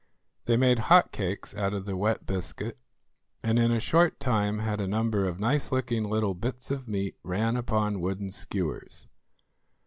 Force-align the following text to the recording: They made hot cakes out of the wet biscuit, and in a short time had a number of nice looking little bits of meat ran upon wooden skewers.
They 0.45 0.57
made 0.57 0.79
hot 0.89 1.11
cakes 1.11 1.53
out 1.53 1.75
of 1.75 1.85
the 1.85 1.95
wet 1.95 2.25
biscuit, 2.25 2.79
and 3.43 3.59
in 3.59 3.71
a 3.71 3.79
short 3.79 4.19
time 4.19 4.57
had 4.57 4.81
a 4.81 4.87
number 4.87 5.27
of 5.27 5.39
nice 5.39 5.71
looking 5.71 6.05
little 6.05 6.33
bits 6.33 6.71
of 6.71 6.87
meat 6.87 7.17
ran 7.21 7.55
upon 7.55 8.01
wooden 8.01 8.31
skewers. 8.31 9.07